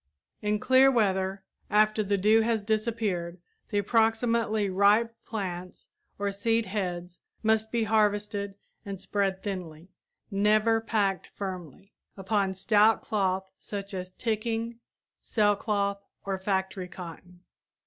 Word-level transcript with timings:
In 0.41 0.57
clear 0.57 0.89
weather 0.89 1.43
after 1.69 2.01
the 2.01 2.17
dew 2.17 2.41
has 2.41 2.63
disappeared 2.63 3.39
the 3.69 3.77
approximately 3.77 4.67
ripe 4.67 5.15
plants 5.25 5.89
or 6.17 6.31
seed 6.31 6.65
heads 6.65 7.21
must 7.43 7.71
be 7.71 7.83
harvested 7.83 8.55
and 8.83 8.99
spread 8.99 9.43
thinly 9.43 9.89
never 10.31 10.81
packed 10.81 11.27
firmly 11.27 11.93
upon 12.17 12.55
stout 12.55 13.03
cloth 13.03 13.47
such 13.59 13.93
as 13.93 14.09
ticking, 14.17 14.79
sailcloth, 15.21 16.01
or 16.25 16.39
factory 16.39 16.87
cotton. 16.87 17.41